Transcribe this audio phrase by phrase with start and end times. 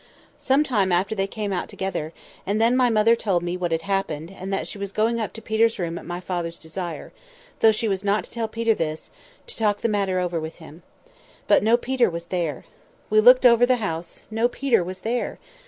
[0.39, 2.11] Some time after they came out together;
[2.43, 5.31] and then my mother told me what had happened, and that she was going up
[5.33, 9.81] to Peter's room at my father's desire—though she was not to tell Peter this—to talk
[9.81, 10.81] the matter over with him.
[11.47, 12.65] But no Peter was there.
[13.11, 15.37] We looked over the house; no Peter was there!